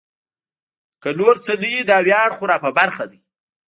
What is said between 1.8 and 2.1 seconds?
دا